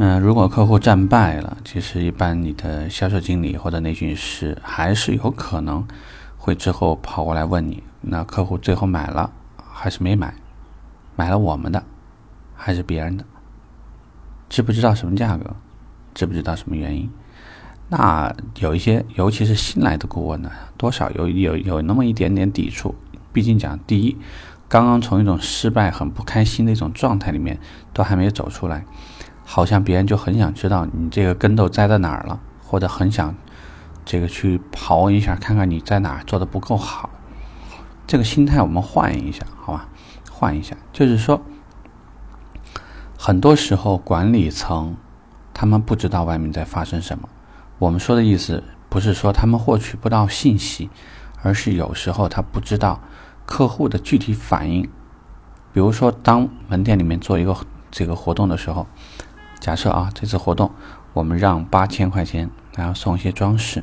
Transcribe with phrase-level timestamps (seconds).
[0.00, 5.84] 嗯，如果客户战败了，其实一般你的销售经理或者内训师还是有可能
[6.36, 10.32] 会之后跑过来问你，那客户最后买了还是没买？
[11.16, 11.82] 买了我们的
[12.54, 13.24] 还是别人的？
[14.48, 15.56] 知不知道什么价格？
[16.14, 17.10] 知不知道什么原因？
[17.88, 22.94] 那有一些，尤其是新来的顾问呢，多少有有有那么一点点抵触。
[23.32, 24.16] 毕竟讲，第一，
[24.68, 27.58] 刚刚从一种失败、很不开心的一种状态里面，
[27.92, 28.84] 都还没有走出来。
[29.50, 33.34] 好像别人就很想知道你这个跟头栽在哪儿了，或者很想
[34.04, 37.08] 这个去刨一下，看看你在哪儿做的不够好。
[38.06, 39.88] 这个心态我们换一下，好吧？
[40.30, 41.40] 换一下，就是说，
[43.16, 44.94] 很多时候管理层
[45.54, 47.26] 他们不知道外面在发生什么。
[47.78, 50.90] 我们说的意思不是说他们获取不到信息，
[51.42, 53.00] 而是有时候他不知道
[53.46, 54.82] 客户的具体反应。
[55.72, 57.56] 比如说，当门店里面做一个
[57.90, 58.86] 这个活动的时候。
[59.60, 60.70] 假设啊，这次活动
[61.12, 63.82] 我们让八千块钱，然后送一些装饰，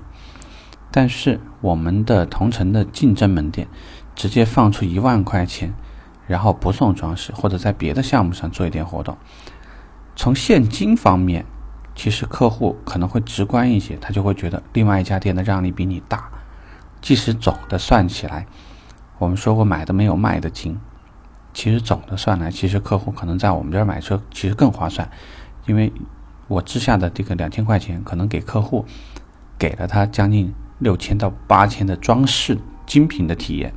[0.91, 3.67] 但是我们的同城的竞争门店
[4.15, 5.73] 直接放出一万块钱，
[6.27, 9.17] 然后不送装饰，或者在别的项目上做一点活动。
[10.15, 11.45] 从现金方面，
[11.93, 16.29] 其实客户可能会直观一些，他就会觉得另外一家店的让利比你大。
[17.01, 18.47] 即使总的算起来，
[19.17, 20.79] 我们说过买的没有卖的精，
[21.53, 25.09] 其实总的算来，其实客户可能在我们这儿买车其实更划算。
[25.65, 25.91] 因为
[26.47, 28.85] 我之下的这个两千块钱，可能给客户
[29.57, 33.73] 给了他将近六千到八千的装饰精品的体验，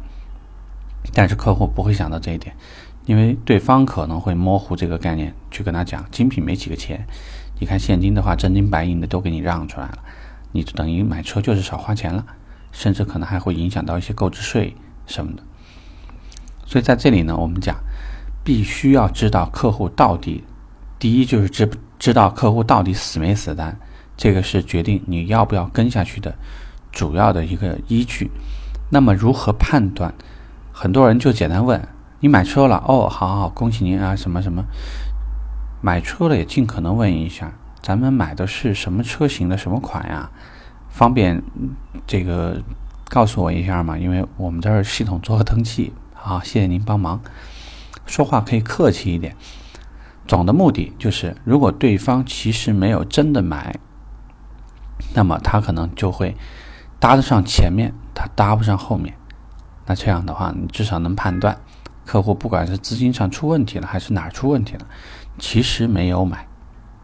[1.15, 2.55] 但是客户不会想到这一点，
[3.07, 7.07] 因为对方可能会模糊这个概念，去跟他讲精品没几个钱，
[7.59, 9.99] 你看现金的话，真金白银的都给你让出来了，
[10.53, 12.27] 你等于买车就是少花钱了，
[12.71, 15.43] 甚至可能还会影响到一些购置税什么的。
[16.67, 17.79] 所以在这里呢，我们讲
[18.45, 20.45] 必须要知道客户到底。
[20.99, 23.79] 第一就是知知道客户到底死没死单，
[24.17, 26.35] 这个是决定你要不要跟下去的
[26.91, 28.31] 主要的一个依据。
[28.91, 30.13] 那么如何判断？
[30.73, 31.87] 很多人就简单问：
[32.21, 32.83] 你买车了？
[32.87, 34.17] 哦，好好，恭喜您啊！
[34.17, 34.65] 什么什么？
[35.81, 40.31] 买车了也尽可能问一下，咱们买的是什么车型的什么款呀？
[40.89, 41.43] 方便
[42.07, 42.63] 这个
[43.09, 43.97] 告诉我一下吗？
[43.99, 45.93] 因为我们这儿系统做个登记。
[46.15, 47.21] 好，谢谢您帮忙。
[48.07, 49.37] 说话可以客气一点。
[50.29, 53.75] 总的目的就是，如果对方其实没有真的买，
[55.15, 56.37] 那么他可能就会
[57.01, 59.15] 搭得上前面，他搭不上后面。
[59.87, 61.59] 那这样的话，你至少能判断
[62.05, 64.87] 客户不管是资金上出问题了，还是哪出问题了，
[65.39, 66.47] 其实没有买。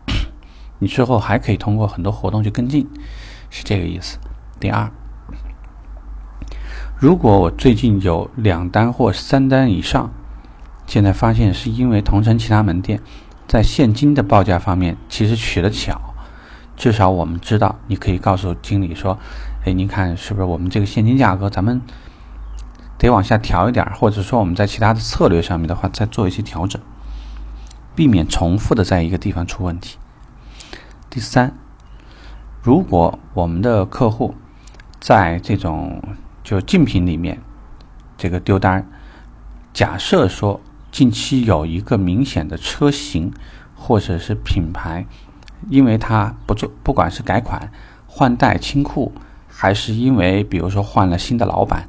[0.79, 2.87] 你之后还可以通过很多活动去跟进，
[3.49, 4.19] 是这个意思。
[4.61, 4.91] 第二，
[6.99, 10.13] 如果我最近有两单或三单以上。
[10.87, 13.01] 现在发现是因为同城其他门店
[13.49, 16.01] 在现金的报价方面其实取了巧，
[16.77, 19.19] 至少我们知道，你可以告诉经理说
[19.65, 21.81] ：“哎，您看是不是我们这个现金价格咱们
[22.99, 26.81] 得往下调一点，或者说我们在其他的策略上面的话再做一些调整，
[27.95, 29.99] 避免重复的在一个地方出问题。”
[31.11, 31.55] 第三，
[32.63, 34.35] 如果我们的客户
[35.01, 36.03] 在这种
[36.43, 37.41] 就竞品里面
[38.17, 38.87] 这个丢单，
[39.73, 40.61] 假设说。
[40.95, 43.33] 近期有一个明显的车型
[43.75, 45.05] 或者是品牌，
[45.69, 47.73] 因为它不做，不管是改款、
[48.07, 49.11] 换代、清库，
[49.49, 51.89] 还是因为比如说换了新的老板，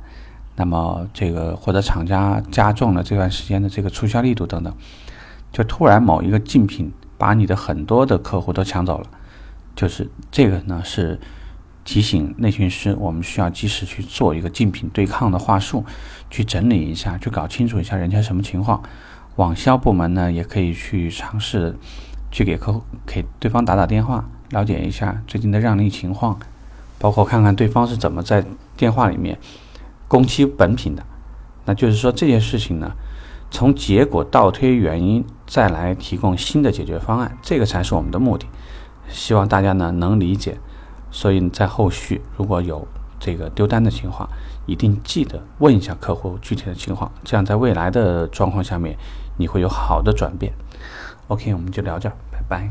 [0.55, 4.75] 那么这个或者厂家加重了这段时间的这个促销力度等等，
[5.51, 9.05] 就突然某一个竞品把你的很多的客户都抢走了，
[9.75, 11.19] 就是这个呢是。
[11.85, 15.85] 提醒内训师，我们需要及时去做一个竞品对抗的话术，
[16.31, 18.81] 去整理一下，去搞清楚一下人家什么情况。
[19.35, 21.77] 网销部门呢，也可以去尝试
[22.31, 26.39] 去给客户、给对方打打电话，了解一下最近的让利情况，
[26.97, 28.43] 包括看看对方是怎么在
[28.75, 29.37] 电话里面
[30.07, 31.03] 攻击本品的。
[31.65, 32.91] 那就是说这件事情呢，
[33.51, 38.47] 从结果倒推原因，再来提供新的解决方案，这个才是我们的目的。
[39.07, 40.57] 希望大家呢能理解。
[41.15, 42.85] 所以在后续如果有
[43.17, 44.27] 这个丢单的情况，
[44.65, 48.97] 一定记得问一下客户具体的情况，这样在未来的状况下面
[49.37, 50.51] 你会有好的转变。
[51.29, 52.69] OK，我们就聊这儿，拜拜。